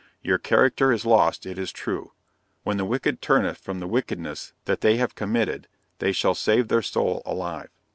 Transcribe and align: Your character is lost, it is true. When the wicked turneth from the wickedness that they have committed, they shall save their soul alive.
Your 0.23 0.39
character 0.39 0.91
is 0.91 1.05
lost, 1.05 1.45
it 1.45 1.59
is 1.59 1.71
true. 1.71 2.13
When 2.63 2.77
the 2.77 2.85
wicked 2.85 3.21
turneth 3.21 3.59
from 3.59 3.79
the 3.79 3.85
wickedness 3.85 4.51
that 4.65 4.81
they 4.81 4.97
have 4.97 5.13
committed, 5.13 5.67
they 5.99 6.11
shall 6.11 6.33
save 6.33 6.69
their 6.69 6.81
soul 6.81 7.21
alive. 7.23 7.69